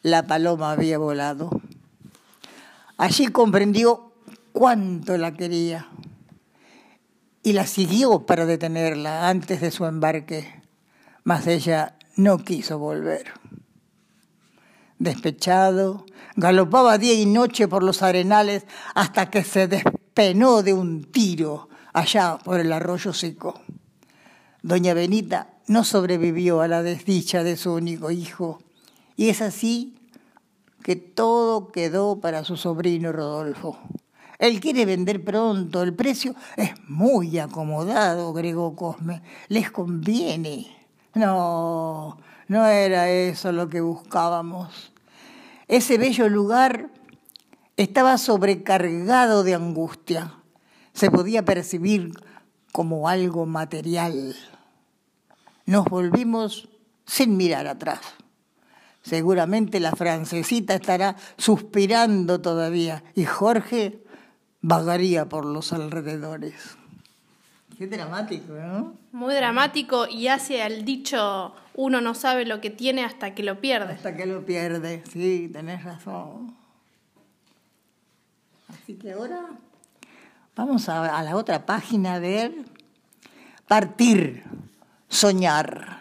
la 0.03 0.27
paloma 0.27 0.71
había 0.71 0.99
volado. 0.99 1.49
Allí 2.97 3.29
comprendió 3.29 4.13
cuánto 4.51 5.17
la 5.17 5.33
quería. 5.33 5.87
Y 7.41 7.53
la 7.53 7.65
siguió 7.65 8.27
para 8.27 8.45
detenerla 8.45 9.27
antes 9.27 9.59
de 9.59 9.71
su 9.71 9.85
embarque, 9.85 10.61
mas 11.23 11.47
ella 11.47 11.97
no 12.15 12.37
quiso 12.37 12.77
volver. 12.77 13.33
Despechado, 14.99 16.05
galopaba 16.35 16.99
día 16.99 17.15
y 17.15 17.25
noche 17.25 17.67
por 17.67 17.81
los 17.81 18.03
arenales 18.03 18.67
hasta 18.93 19.31
que 19.31 19.43
se 19.43 19.67
despenó 19.67 20.61
de 20.61 20.73
un 20.73 21.05
tiro 21.05 21.69
allá 21.91 22.37
por 22.37 22.59
el 22.59 22.71
arroyo 22.71 23.13
seco. 23.13 23.59
Doña 24.61 24.93
Benita 24.93 25.49
no 25.67 25.83
sobrevivió 25.83 26.61
a 26.61 26.67
la 26.67 26.83
desdicha 26.83 27.43
de 27.43 27.55
su 27.57 27.73
único 27.73 28.11
hijo, 28.11 28.59
y 29.15 29.29
es 29.29 29.41
así 29.41 29.95
que 30.83 30.95
todo 30.95 31.71
quedó 31.71 32.19
para 32.19 32.43
su 32.43 32.57
sobrino 32.57 33.11
Rodolfo. 33.11 33.77
Él 34.39 34.61
quiere 34.61 34.85
vender 34.85 35.23
pronto, 35.23 35.83
el 35.83 35.93
precio 35.93 36.33
es 36.55 36.71
muy 36.87 37.37
acomodado, 37.39 38.29
agregó 38.29 38.73
Cosme. 38.75 39.21
Les 39.49 39.69
conviene. 39.69 40.67
No, 41.13 42.17
no 42.47 42.65
era 42.65 43.09
eso 43.09 43.51
lo 43.51 43.67
que 43.67 43.81
buscábamos. 43.81 44.93
Ese 45.67 45.97
bello 45.97 46.29
lugar 46.29 46.89
estaba 47.75 48.17
sobrecargado 48.17 49.43
de 49.43 49.55
angustia. 49.55 50.33
Se 50.93 51.11
podía 51.11 51.43
percibir 51.43 52.13
como 52.71 53.07
algo 53.07 53.45
material. 53.45 54.35
Nos 55.65 55.85
volvimos 55.85 56.69
sin 57.05 57.37
mirar 57.37 57.67
atrás. 57.67 57.99
Seguramente 59.01 59.79
la 59.79 59.91
francesita 59.91 60.75
estará 60.75 61.15
suspirando 61.37 62.41
todavía 62.41 63.03
y 63.15 63.25
Jorge 63.25 64.03
vagaría 64.61 65.27
por 65.27 65.45
los 65.45 65.73
alrededores. 65.73 66.77
Qué 67.77 67.87
dramático, 67.87 68.53
¿no? 68.53 68.97
Muy 69.13 69.33
dramático 69.33 70.05
y 70.05 70.27
hace 70.27 70.61
al 70.61 70.83
dicho 70.83 71.55
uno 71.75 72.01
no 72.01 72.13
sabe 72.13 72.45
lo 72.45 72.59
que 72.59 72.69
tiene 72.69 73.05
hasta 73.05 73.33
que 73.33 73.41
lo 73.41 73.61
pierde. 73.61 73.93
Hasta 73.93 74.15
que 74.17 74.25
lo 74.25 74.45
pierde, 74.45 75.01
sí, 75.09 75.49
tenés 75.51 75.85
razón. 75.85 76.55
Así 78.67 78.95
que 78.95 79.13
ahora 79.13 79.47
vamos 80.59 80.89
a, 80.89 81.17
a 81.17 81.23
la 81.23 81.35
otra 81.35 81.65
página 81.65 82.15
a 82.15 82.19
ver. 82.19 82.53
Partir, 83.67 84.43
soñar. 85.07 85.99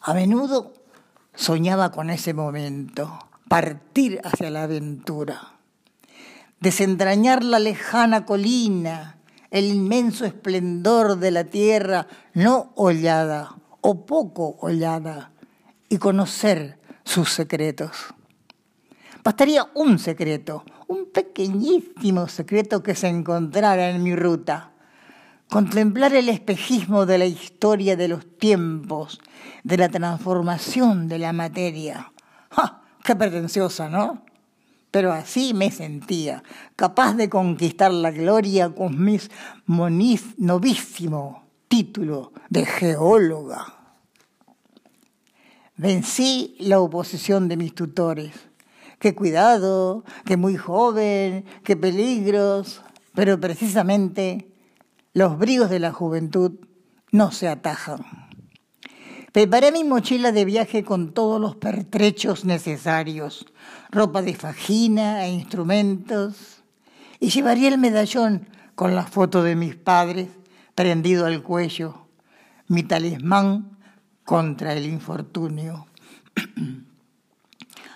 A 0.00 0.14
menudo 0.14 0.72
soñaba 1.34 1.90
con 1.92 2.10
ese 2.10 2.34
momento, 2.34 3.18
partir 3.48 4.20
hacia 4.24 4.50
la 4.50 4.64
aventura 4.64 5.60
desentrañar 6.60 7.42
la 7.42 7.58
lejana 7.58 8.24
colina, 8.24 9.16
el 9.50 9.64
inmenso 9.64 10.24
esplendor 10.26 11.18
de 11.18 11.30
la 11.30 11.44
tierra 11.44 12.06
no 12.34 12.72
hollada 12.76 13.56
o 13.80 14.06
poco 14.06 14.56
hollada 14.60 15.32
y 15.88 15.98
conocer 15.98 16.78
sus 17.02 17.32
secretos. 17.32 18.14
Bastaría 19.24 19.66
un 19.74 19.98
secreto, 19.98 20.64
un 20.90 21.06
pequeñísimo 21.06 22.26
secreto 22.26 22.82
que 22.82 22.96
se 22.96 23.06
encontrara 23.06 23.90
en 23.90 24.02
mi 24.02 24.16
ruta. 24.16 24.72
Contemplar 25.48 26.14
el 26.14 26.28
espejismo 26.28 27.06
de 27.06 27.18
la 27.18 27.26
historia 27.26 27.94
de 27.94 28.08
los 28.08 28.26
tiempos, 28.38 29.20
de 29.62 29.76
la 29.76 29.88
transformación 29.88 31.06
de 31.06 31.20
la 31.20 31.32
materia. 31.32 32.12
¡Ja! 32.50 32.82
¡Qué 33.04 33.14
pretenciosa, 33.14 33.88
¿no? 33.88 34.24
pero 34.90 35.12
así 35.12 35.54
me 35.54 35.70
sentía, 35.70 36.42
capaz 36.74 37.14
de 37.14 37.30
conquistar 37.30 37.92
la 37.92 38.10
gloria 38.10 38.70
con 38.70 39.00
mi 39.00 39.20
novísimo 40.38 41.44
título 41.68 42.32
de 42.48 42.66
geóloga. 42.66 43.76
Vencí 45.76 46.56
la 46.58 46.80
oposición 46.80 47.46
de 47.46 47.56
mis 47.56 47.72
tutores. 47.72 48.49
Qué 49.00 49.14
cuidado, 49.14 50.04
qué 50.26 50.36
muy 50.36 50.58
joven, 50.58 51.46
qué 51.64 51.74
peligros, 51.74 52.82
pero 53.14 53.40
precisamente 53.40 54.52
los 55.14 55.38
bríos 55.38 55.70
de 55.70 55.78
la 55.78 55.90
juventud 55.90 56.60
no 57.10 57.32
se 57.32 57.48
atajan. 57.48 58.04
Preparé 59.32 59.72
mi 59.72 59.84
mochila 59.84 60.32
de 60.32 60.44
viaje 60.44 60.84
con 60.84 61.14
todos 61.14 61.40
los 61.40 61.56
pertrechos 61.56 62.44
necesarios, 62.44 63.46
ropa 63.90 64.20
de 64.20 64.34
fajina 64.34 65.24
e 65.24 65.32
instrumentos, 65.32 66.62
y 67.20 67.30
llevaría 67.30 67.68
el 67.68 67.78
medallón 67.78 68.50
con 68.74 68.94
la 68.94 69.06
foto 69.06 69.42
de 69.42 69.56
mis 69.56 69.76
padres 69.76 70.28
prendido 70.74 71.24
al 71.24 71.42
cuello, 71.42 72.06
mi 72.68 72.82
talismán 72.82 73.78
contra 74.24 74.74
el 74.74 74.84
infortunio. 74.84 75.86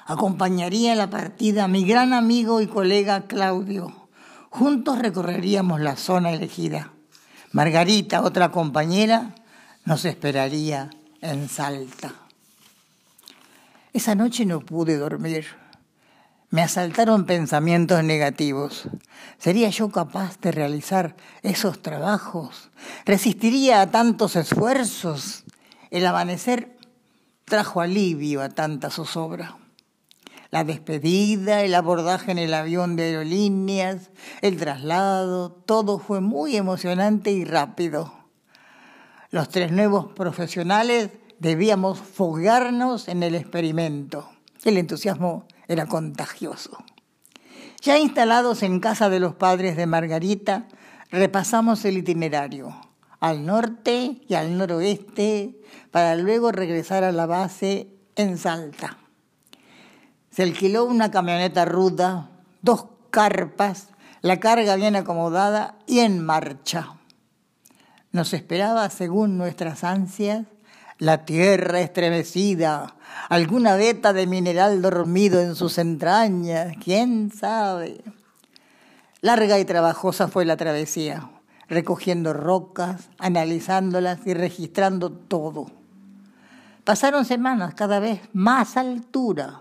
Acompañaría 0.07 0.95
la 0.95 1.09
partida 1.09 1.67
mi 1.67 1.85
gran 1.87 2.13
amigo 2.13 2.61
y 2.61 2.67
colega 2.67 3.27
Claudio. 3.27 4.09
Juntos 4.51 4.99
recorreríamos 4.99 5.81
la 5.81 5.97
zona 5.97 6.31
elegida. 6.31 6.93
Margarita, 7.53 8.23
otra 8.23 8.51
compañera, 8.51 9.35
nos 9.87 10.05
esperaría 10.05 10.91
en 11.23 11.49
Salta. 11.49 12.13
Esa 13.95 14.15
noche 14.15 14.45
no 14.45 14.61
pude 14.61 14.99
dormir. 14.99 15.47
Me 16.51 16.63
asaltaron 16.63 17.25
pensamientos 17.25 18.05
negativos. 18.05 18.89
¿Sería 19.39 19.71
yo 19.71 19.89
capaz 19.91 20.39
de 20.41 20.53
realizar 20.53 21.17
esos 21.43 21.81
trabajos? 21.81 22.71
¿Resistiría 23.07 23.81
a 23.81 23.91
tantos 23.91 24.37
esfuerzos? 24.37 25.45
El 25.91 26.07
amanecer 26.07 26.77
trajo 27.47 27.81
alivio 27.81 28.43
a 28.43 28.51
tanta 28.51 28.91
zozobra. 28.91 29.64
La 30.55 30.63
despedida, 30.63 31.63
el 31.63 31.75
abordaje 31.75 32.31
en 32.31 32.39
el 32.39 32.55
avión 32.55 32.95
de 32.95 33.07
aerolíneas, 33.07 34.13
el 34.41 34.57
traslado, 34.57 35.51
todo 35.51 35.99
fue 35.99 36.21
muy 36.21 36.57
emocionante 36.57 37.33
y 37.33 37.45
rápido. 37.45 38.15
Los 39.31 39.49
tres 39.49 39.73
nuevos 39.73 40.13
profesionales 40.13 41.11
debíamos 41.41 41.99
fogarnos 41.99 43.09
en 43.09 43.25
el 43.25 43.35
experimento. 43.35 44.31
El 44.65 44.79
entusiasmo 44.79 45.49
era 45.67 45.87
contagioso. 45.87 46.85
Ya 47.83 47.99
instalados 47.99 48.63
en 48.63 48.79
casa 48.79 49.09
de 49.09 49.19
los 49.19 49.35
padres 49.35 49.77
de 49.77 49.87
Margarita, 49.87 50.69
repasamos 51.11 51.85
el 51.85 51.99
itinerario 51.99 52.77
al 53.19 53.45
norte 53.45 54.21
y 54.29 54.35
al 54.35 54.57
noroeste 54.57 55.61
para 55.91 56.15
luego 56.15 56.53
regresar 56.53 57.03
a 57.03 57.11
la 57.11 57.27
base 57.27 57.89
en 58.15 58.39
Salta. 58.39 58.99
Se 60.35 60.43
alquiló 60.43 60.85
una 60.85 61.13
camioneta 61.13 61.65
ruda, 61.65 62.29
dos 62.61 62.87
carpas, 63.11 63.91
la 64.21 64.41
carga 64.41 64.75
bien 64.75 64.97
acomodada 64.97 65.77
y 65.87 66.01
en 66.01 66.25
marcha. 66.25 66.95
Nos 68.11 68.33
esperaba, 68.33 68.91
según 68.91 69.39
nuestras 69.39 69.85
ansias, 69.85 70.47
la 70.99 71.25
tierra 71.25 71.83
estremecida, 71.83 72.97
alguna 73.29 73.77
veta 73.77 74.13
de 74.13 74.27
mineral 74.27 74.83
dormido 74.83 75.41
en 75.41 75.55
sus 75.55 75.79
entrañas, 75.79 76.75
quién 76.83 77.31
sabe. 77.31 78.03
Larga 79.21 79.61
y 79.61 79.65
trabajosa 79.65 80.27
fue 80.27 80.45
la 80.45 80.57
travesía, 80.57 81.31
recogiendo 81.69 82.33
rocas, 82.33 83.09
analizándolas 83.19 84.27
y 84.27 84.35
registrando 84.35 85.13
todo. 85.13 85.67
Pasaron 86.83 87.25
semanas 87.25 87.75
cada 87.75 88.01
vez 88.01 88.21
más 88.33 88.77
altura. 88.77 89.61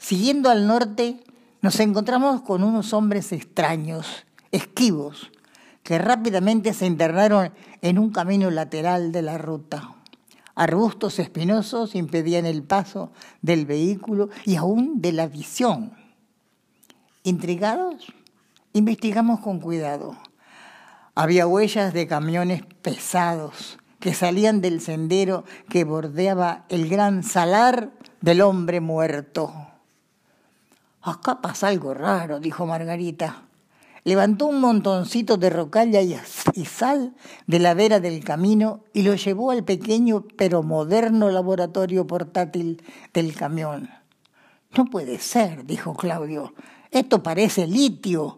Siguiendo 0.00 0.48
al 0.48 0.66
norte, 0.66 1.20
nos 1.60 1.78
encontramos 1.78 2.40
con 2.40 2.64
unos 2.64 2.94
hombres 2.94 3.32
extraños, 3.32 4.24
esquivos, 4.50 5.30
que 5.82 5.98
rápidamente 5.98 6.72
se 6.72 6.86
internaron 6.86 7.52
en 7.82 7.98
un 7.98 8.10
camino 8.10 8.50
lateral 8.50 9.12
de 9.12 9.20
la 9.20 9.36
ruta. 9.36 9.94
Arbustos 10.54 11.18
espinosos 11.18 11.94
impedían 11.94 12.46
el 12.46 12.62
paso 12.62 13.12
del 13.42 13.66
vehículo 13.66 14.30
y 14.46 14.56
aún 14.56 15.02
de 15.02 15.12
la 15.12 15.28
visión. 15.28 15.92
Intrigados, 17.22 18.06
investigamos 18.72 19.40
con 19.40 19.60
cuidado. 19.60 20.16
Había 21.14 21.46
huellas 21.46 21.92
de 21.92 22.06
camiones 22.06 22.62
pesados 22.80 23.78
que 24.00 24.14
salían 24.14 24.62
del 24.62 24.80
sendero 24.80 25.44
que 25.68 25.84
bordeaba 25.84 26.64
el 26.70 26.88
gran 26.88 27.22
salar 27.22 27.92
del 28.22 28.40
hombre 28.40 28.80
muerto. 28.80 29.69
Acá 31.02 31.40
pasa 31.40 31.68
algo 31.68 31.94
raro, 31.94 32.40
dijo 32.40 32.66
Margarita 32.66 33.44
levantó 34.04 34.46
un 34.46 34.60
montoncito 34.60 35.36
de 35.36 35.50
rocalla 35.50 36.00
y 36.00 36.64
sal 36.64 37.14
de 37.46 37.58
la 37.58 37.74
vera 37.74 38.00
del 38.00 38.24
camino 38.24 38.84
y 38.92 39.02
lo 39.02 39.14
llevó 39.14 39.50
al 39.50 39.64
pequeño 39.64 40.24
pero 40.36 40.62
moderno 40.62 41.30
laboratorio 41.30 42.06
portátil 42.06 42.82
del 43.12 43.34
camión. 43.34 43.90
No 44.76 44.86
puede 44.86 45.18
ser, 45.18 45.66
dijo 45.66 45.94
Claudio. 45.94 46.54
Esto 46.90 47.22
parece 47.22 47.66
litio. 47.66 48.36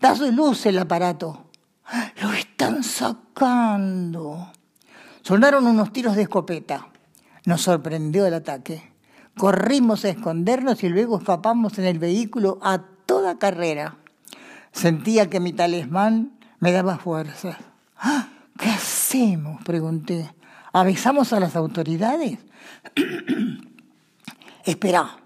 Da 0.00 0.14
luz 0.14 0.66
el 0.66 0.78
aparato. 0.78 1.44
Lo 2.22 2.32
están 2.32 2.82
sacando. 2.82 4.50
Sonaron 5.22 5.66
unos 5.66 5.92
tiros 5.92 6.16
de 6.16 6.22
escopeta. 6.22 6.88
Nos 7.44 7.62
sorprendió 7.62 8.26
el 8.26 8.34
ataque. 8.34 8.93
Corrimos 9.36 10.04
a 10.04 10.10
escondernos 10.10 10.82
y 10.84 10.88
luego 10.88 11.18
escapamos 11.18 11.78
en 11.78 11.86
el 11.86 11.98
vehículo 11.98 12.58
a 12.62 12.78
toda 13.06 13.38
carrera. 13.38 13.96
Sentía 14.72 15.28
que 15.28 15.40
mi 15.40 15.52
talismán 15.52 16.32
me 16.60 16.72
daba 16.72 16.98
fuerza. 16.98 17.58
¡Ah! 17.98 18.28
¿Qué 18.58 18.70
hacemos? 18.70 19.62
pregunté. 19.64 20.32
¿Avisamos 20.72 21.32
a 21.32 21.40
las 21.40 21.56
autoridades? 21.56 22.38
Espera, 24.64 25.18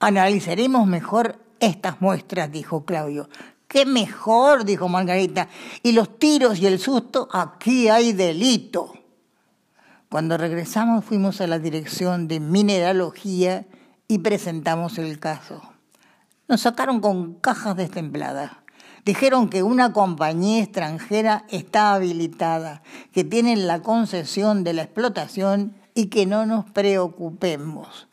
analizaremos 0.00 0.86
mejor 0.86 1.38
estas 1.60 2.00
muestras, 2.00 2.50
dijo 2.50 2.84
Claudio. 2.84 3.28
¡Qué 3.68 3.84
mejor! 3.84 4.64
dijo 4.64 4.88
Margarita. 4.88 5.48
Y 5.82 5.92
los 5.92 6.18
tiros 6.18 6.58
y 6.58 6.66
el 6.66 6.78
susto, 6.78 7.28
aquí 7.32 7.88
hay 7.88 8.12
delito. 8.12 8.92
Cuando 10.16 10.38
regresamos 10.38 11.04
fuimos 11.04 11.42
a 11.42 11.46
la 11.46 11.58
dirección 11.58 12.26
de 12.26 12.40
mineralogía 12.40 13.66
y 14.08 14.20
presentamos 14.20 14.96
el 14.96 15.18
caso. 15.18 15.60
Nos 16.48 16.62
sacaron 16.62 17.00
con 17.00 17.34
cajas 17.34 17.76
destempladas. 17.76 18.52
Dijeron 19.04 19.50
que 19.50 19.62
una 19.62 19.92
compañía 19.92 20.62
extranjera 20.62 21.44
está 21.50 21.92
habilitada, 21.92 22.82
que 23.12 23.24
tienen 23.24 23.66
la 23.66 23.82
concesión 23.82 24.64
de 24.64 24.72
la 24.72 24.84
explotación 24.84 25.74
y 25.92 26.06
que 26.06 26.24
no 26.24 26.46
nos 26.46 26.64
preocupemos. 26.64 28.08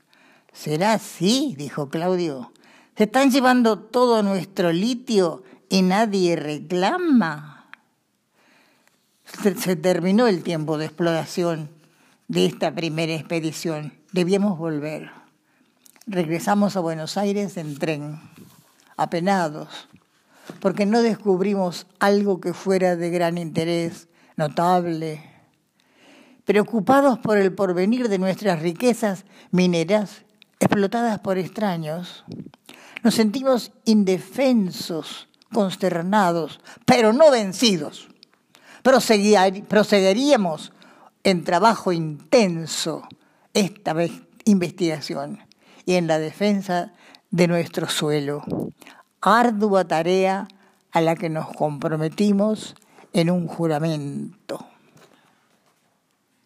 ¿Será 0.52 0.92
así? 0.92 1.56
dijo 1.58 1.88
Claudio. 1.88 2.52
Se 2.98 3.06
están 3.06 3.32
llevando 3.32 3.80
todo 3.80 4.24
nuestro 4.24 4.74
litio 4.74 5.44
y 5.70 5.84
nadie 5.84 6.36
reclama. 6.36 7.70
Se 9.24 9.78
terminó 9.78 10.28
el 10.28 10.44
tiempo 10.44 10.78
de 10.78 10.88
exploración 10.88 11.73
de 12.34 12.46
esta 12.48 12.74
primera 12.74 13.13
expedición. 13.13 13.93
Debíamos 14.12 14.58
volver. 14.58 15.12
Regresamos 16.08 16.76
a 16.76 16.80
Buenos 16.80 17.15
Aires 17.15 17.58
en 17.58 17.78
tren, 17.78 18.19
apenados 18.98 19.88
porque 20.60 20.86
no 20.86 21.02
descubrimos 21.02 21.88
algo 22.00 22.41
que 22.41 22.54
fuera 22.54 22.96
de 22.96 23.10
gran 23.10 23.38
interés, 23.38 24.08
notable. 24.36 25.24
Preocupados 26.43 27.19
por 27.19 27.38
el 27.38 27.54
porvenir 27.54 28.10
de 28.10 28.17
nuestras 28.19 28.62
riquezas 28.62 29.26
mineras 29.52 30.24
explotadas 30.60 31.19
por 31.19 31.38
extraños, 31.38 32.26
nos 33.04 33.13
sentimos 33.15 33.72
indefensos, 33.86 35.30
consternados, 35.54 36.60
pero 36.86 37.13
no 37.13 37.32
vencidos. 37.32 38.10
Proseguiríamos 38.82 40.74
en 41.24 41.44
trabajo 41.44 41.92
intenso 41.92 43.08
esta 43.54 43.96
investigación 44.46 45.40
y 45.86 45.96
en 45.96 46.08
la 46.08 46.20
defensa 46.20 46.94
de 47.32 47.48
nuestro 47.48 47.88
suelo 47.88 48.44
ardua 49.22 49.86
tarea 49.86 50.48
a 50.92 51.02
la 51.02 51.16
que 51.16 51.30
nos 51.30 51.48
comprometimos 51.56 52.76
en 53.14 53.32
un 53.32 53.48
juramento. 53.48 54.68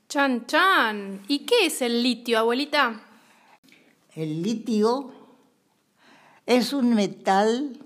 Chan, 0.08 0.46
chan. 0.46 1.22
¿Y 1.28 1.40
qué 1.40 1.66
es 1.66 1.82
el 1.82 2.04
litio, 2.04 2.40
abuelita? 2.40 3.02
El 4.16 4.42
litio 4.42 5.12
es 6.46 6.72
un 6.72 6.94
metal 6.94 7.78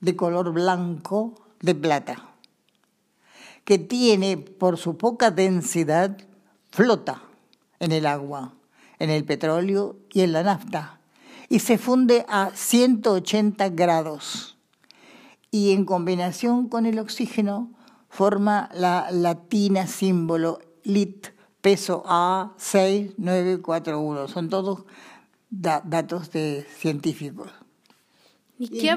de 0.00 0.16
color 0.16 0.52
blanco 0.52 1.34
de 1.60 1.74
plata 1.74 2.33
que 3.64 3.78
tiene 3.78 4.36
por 4.36 4.78
su 4.78 4.96
poca 4.96 5.30
densidad 5.30 6.16
flota 6.70 7.22
en 7.80 7.92
el 7.92 8.06
agua, 8.06 8.54
en 8.98 9.10
el 9.10 9.24
petróleo 9.24 9.96
y 10.12 10.20
en 10.20 10.32
la 10.32 10.42
nafta 10.42 11.00
y 11.48 11.60
se 11.60 11.78
funde 11.78 12.26
a 12.28 12.50
180 12.52 13.70
grados. 13.70 14.58
Y 15.50 15.72
en 15.72 15.84
combinación 15.84 16.68
con 16.68 16.84
el 16.86 16.98
oxígeno 16.98 17.70
forma 18.08 18.68
la 18.74 19.10
latina 19.12 19.86
símbolo 19.86 20.58
LIT, 20.82 21.28
peso 21.60 22.02
A6941. 22.04 24.26
Son 24.28 24.48
todos 24.48 24.82
datos 25.48 26.32
de 26.32 26.66
científicos. 26.76 27.52
¿Y, 28.58 28.84
y 28.84 28.88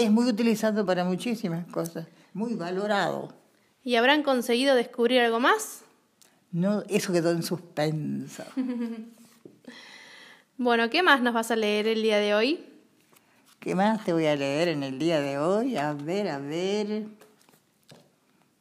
es 0.00 0.10
muy 0.10 0.26
utilizado 0.26 0.84
para 0.84 1.04
muchísimas 1.04 1.68
cosas, 1.68 2.08
muy 2.32 2.54
valorado. 2.54 3.32
¿Y 3.82 3.96
habrán 3.96 4.22
conseguido 4.22 4.74
descubrir 4.74 5.20
algo 5.20 5.40
más? 5.40 5.82
No, 6.52 6.82
eso 6.88 7.12
quedó 7.12 7.30
en 7.30 7.42
suspenso. 7.42 8.44
Bueno, 10.62 10.90
¿qué 10.90 11.02
más 11.02 11.22
nos 11.22 11.32
vas 11.32 11.50
a 11.50 11.56
leer 11.56 11.88
el 11.88 12.02
día 12.02 12.18
de 12.18 12.34
hoy? 12.34 12.62
¿Qué 13.60 13.74
más 13.74 14.04
te 14.04 14.12
voy 14.12 14.26
a 14.26 14.36
leer 14.36 14.68
en 14.68 14.82
el 14.82 14.98
día 14.98 15.18
de 15.22 15.38
hoy? 15.38 15.78
A 15.78 15.94
ver, 15.94 16.28
a 16.28 16.38
ver. 16.38 17.06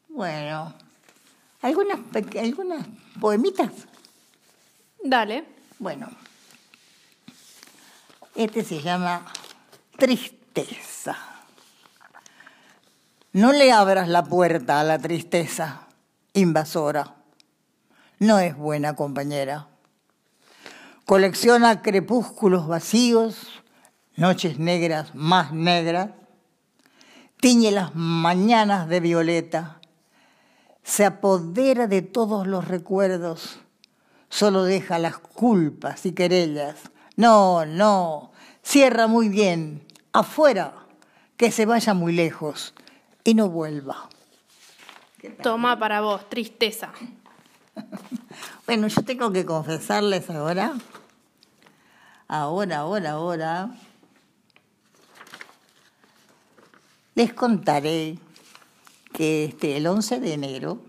Bueno, 0.07 0.73
algunas, 1.61 1.99
algunas 2.41 2.87
poemitas. 3.19 3.71
Dale. 5.03 5.43
Bueno, 5.77 6.07
este 8.33 8.63
se 8.63 8.81
llama 8.81 9.25
Tristeza. 9.97 11.17
No 13.31 13.53
le 13.53 13.71
abras 13.71 14.07
la 14.07 14.23
puerta 14.23 14.79
a 14.79 14.83
la 14.83 14.97
tristeza, 14.97 15.87
invasora. 16.33 17.15
No 18.17 18.39
es 18.39 18.57
buena 18.57 18.95
compañera. 18.95 19.67
Colecciona 21.05 21.81
crepúsculos 21.81 22.67
vacíos, 22.67 23.47
noches 24.15 24.57
negras 24.57 25.13
más 25.13 25.53
negras. 25.53 26.09
Tiñe 27.39 27.71
las 27.71 27.95
mañanas 27.95 28.89
de 28.89 28.99
violeta. 28.99 29.79
Se 30.83 31.05
apodera 31.05 31.87
de 31.87 32.01
todos 32.01 32.47
los 32.47 32.67
recuerdos 32.67 33.59
solo 34.29 34.63
deja 34.63 34.99
las 34.99 35.17
culpas 35.17 36.05
y 36.05 36.13
querellas. 36.13 36.75
No, 37.15 37.65
no, 37.65 38.31
cierra 38.63 39.07
muy 39.07 39.27
bien, 39.27 39.85
afuera, 40.13 40.73
que 41.35 41.51
se 41.51 41.65
vaya 41.65 41.93
muy 41.93 42.13
lejos 42.13 42.73
y 43.23 43.33
no 43.33 43.49
vuelva. 43.49 44.09
Toma 45.43 45.77
para 45.77 46.01
vos, 46.01 46.29
tristeza. 46.29 46.91
Bueno, 48.65 48.87
yo 48.87 49.01
tengo 49.03 49.31
que 49.31 49.45
confesarles 49.45 50.29
ahora, 50.29 50.75
ahora, 52.27 52.77
ahora, 52.77 53.11
ahora, 53.11 53.71
les 57.15 57.33
contaré 57.33 58.19
que 59.11 59.45
este, 59.45 59.75
el 59.75 59.87
11 59.87 60.19
de 60.19 60.33
enero 60.33 60.81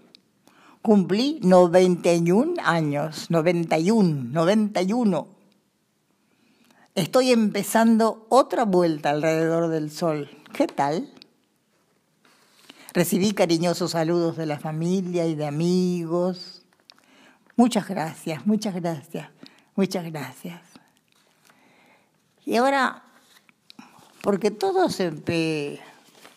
cumplí 0.82 1.40
91 1.42 2.54
años, 2.62 3.30
91, 3.30 4.30
91. 4.30 5.28
Estoy 6.94 7.30
empezando 7.32 8.26
otra 8.28 8.64
vuelta 8.64 9.10
alrededor 9.10 9.68
del 9.68 9.90
sol. 9.90 10.28
¿Qué 10.52 10.66
tal? 10.66 11.08
Recibí 12.92 13.33
cariñosos 13.33 13.92
saludos 13.92 14.37
de 14.37 14.46
la 14.46 14.59
familia 14.59 15.26
y 15.26 15.35
de 15.35 15.46
amigos. 15.46 16.62
Muchas 17.57 17.87
gracias, 17.88 18.46
muchas 18.46 18.74
gracias, 18.74 19.29
muchas 19.76 20.05
gracias. 20.11 20.61
Y 22.44 22.57
ahora, 22.57 23.03
porque 24.22 24.50
todos 24.50 24.98
empe- 25.00 25.79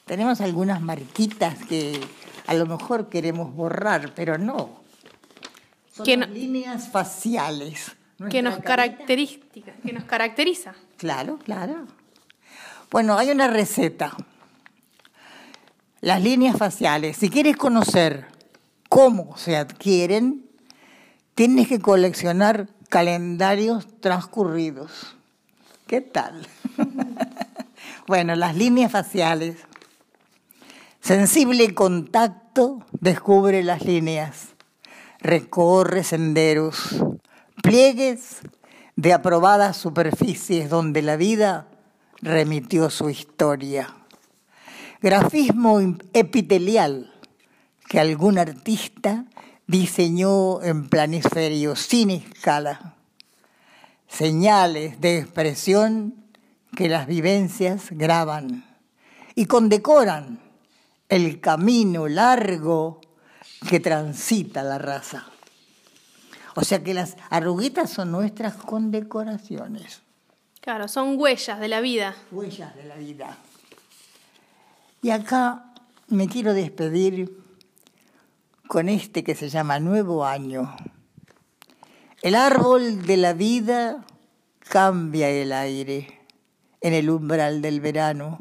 tenemos 0.06 0.42
algunas 0.42 0.82
marquitas 0.82 1.58
que 1.66 2.00
a 2.46 2.54
lo 2.54 2.66
mejor 2.66 3.10
queremos 3.10 3.54
borrar, 3.56 4.13
pero 4.13 4.38
no. 4.38 4.84
Son 5.92 6.06
Que 6.06 6.18
las 6.18 6.28
no- 6.30 6.36
líneas 6.36 6.89
faciales. 6.89 7.94
Que 8.30 8.42
nos, 8.42 8.60
característica, 8.60 9.74
que 9.74 9.92
nos 9.92 10.04
caracteriza. 10.06 10.76
Claro, 10.98 11.39
claro. 11.44 11.88
Bueno, 12.92 13.18
hay 13.18 13.32
una 13.32 13.48
receta. 13.48 14.16
Las 16.04 16.22
líneas 16.22 16.58
faciales. 16.58 17.16
Si 17.16 17.30
quieres 17.30 17.56
conocer 17.56 18.26
cómo 18.89 19.38
se 19.38 19.56
adquieren, 19.56 20.44
tienes 21.34 21.70
que 21.70 21.80
coleccionar 21.80 22.68
calendarios 22.89 23.88
transcurridos. 24.02 25.16
¿Qué 25.88 26.02
tal? 26.02 26.46
bueno, 28.06 28.36
las 28.36 28.58
líneas 28.58 28.92
faciales. 28.92 29.60
Sensible 31.00 31.74
contacto 31.74 32.86
descubre 33.00 33.63
las 33.63 33.86
líneas, 33.86 34.50
recorre 35.20 36.04
senderos, 36.04 37.02
pliegues 37.62 38.42
de 38.98 39.13
aprobadas 39.13 39.78
superficies 39.78 40.70
donde 40.70 41.02
la 41.02 41.16
vida 41.16 41.68
remitió 42.22 42.89
su 42.89 43.10
historia. 43.10 44.03
Grafismo 45.04 45.82
epitelial 46.13 47.12
que 47.89 48.00
algún 48.00 48.38
artista 48.38 49.26
diseñó 49.68 50.63
en 50.63 50.88
planisferio 50.88 51.76
sin 51.76 52.10
escala. 52.10 52.96
Señales 54.08 55.02
de 55.02 55.18
expresión 55.18 56.16
que 56.74 56.88
las 56.88 57.06
vivencias 57.06 57.88
graban 57.92 58.63
y 59.36 59.46
condecoran 59.46 60.39
el 61.10 61.42
camino 61.42 62.08
largo 62.08 63.02
que 63.68 63.82
transita 63.82 64.63
la 64.63 64.78
raza. 64.78 65.26
O 66.56 66.63
sea 66.63 66.82
que 66.82 66.94
las 66.94 67.18
arruguitas 67.30 67.89
son 67.89 68.10
nuestras 68.10 68.56
condecoraciones, 68.56 70.02
Claro, 70.62 70.88
son 70.88 71.20
huellas 71.20 71.60
de 71.60 71.68
la 71.68 71.82
vida. 71.82 72.16
huellas 72.32 72.74
de 72.74 72.86
la 72.86 72.96
vida. 72.96 73.38
Y 75.04 75.12
acá 75.12 75.66
me 76.08 76.30
quiero 76.30 76.54
despedir 76.54 77.38
con 78.70 78.88
este 78.88 79.26
que 79.26 79.36
se 79.36 79.50
llama 79.50 79.82
Nuevo 79.82 80.26
Año. 80.26 80.74
El 82.22 82.36
árbol 82.36 83.06
de 83.06 83.18
la 83.18 83.34
vida 83.34 84.06
cambia 84.60 85.30
el 85.30 85.52
aire 85.52 86.22
en 86.80 86.94
el 86.94 87.10
umbral 87.10 87.62
del 87.62 87.82
verano. 87.82 88.39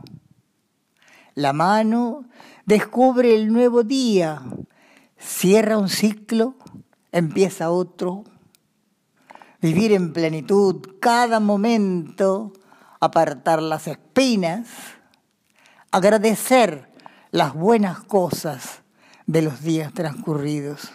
La 1.34 1.52
mano 1.52 2.26
descubre 2.64 3.34
el 3.34 3.52
nuevo 3.52 3.82
día, 3.82 4.40
cierra 5.18 5.78
un 5.78 5.88
ciclo, 5.88 6.54
empieza 7.10 7.72
otro. 7.72 8.22
Vivir 9.60 9.90
en 9.90 10.12
plenitud 10.12 10.80
cada 11.00 11.40
momento, 11.40 12.52
apartar 13.00 13.60
las 13.60 13.88
espinas, 13.88 14.68
agradecer 15.92 16.88
las 17.30 17.52
buenas 17.52 18.00
cosas 18.00 18.82
de 19.26 19.42
los 19.42 19.62
días 19.62 19.92
transcurridos. 19.92 20.90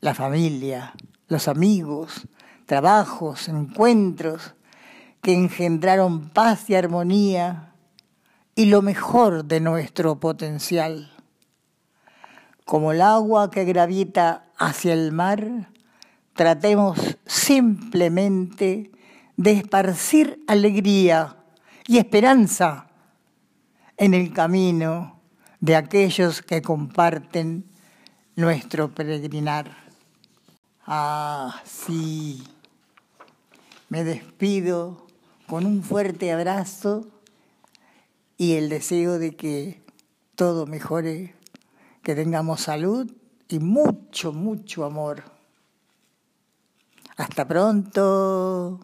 La 0.00 0.14
familia, 0.14 0.94
los 1.28 1.46
amigos, 1.46 2.26
trabajos, 2.66 3.46
encuentros 3.48 4.54
que 5.22 5.32
engendraron 5.32 6.28
paz 6.30 6.68
y 6.68 6.74
armonía 6.74 7.72
y 8.56 8.66
lo 8.66 8.82
mejor 8.82 9.44
de 9.44 9.60
nuestro 9.60 10.18
potencial. 10.18 11.12
Como 12.64 12.90
el 12.90 13.00
agua 13.00 13.52
que 13.52 13.64
gravita 13.64 14.46
hacia 14.58 14.92
el 14.92 15.12
mar, 15.12 15.70
tratemos 16.34 17.16
simplemente 17.26 18.90
de 19.36 19.52
esparcir 19.52 20.42
alegría 20.48 21.36
y 21.86 21.98
esperanza 21.98 22.86
en 23.96 24.14
el 24.14 24.32
camino 24.32 25.20
de 25.60 25.76
aquellos 25.76 26.42
que 26.42 26.62
comparten 26.62 27.64
nuestro 28.34 28.94
peregrinar. 28.94 29.76
Ah, 30.86 31.62
sí. 31.64 32.42
Me 33.88 34.04
despido 34.04 35.06
con 35.46 35.64
un 35.64 35.82
fuerte 35.82 36.32
abrazo 36.32 37.06
y 38.36 38.54
el 38.54 38.68
deseo 38.68 39.18
de 39.18 39.34
que 39.34 39.80
todo 40.34 40.66
mejore, 40.66 41.34
que 42.02 42.14
tengamos 42.14 42.60
salud 42.60 43.10
y 43.48 43.58
mucho, 43.58 44.32
mucho 44.32 44.84
amor. 44.84 45.24
Hasta 47.16 47.48
pronto. 47.48 48.80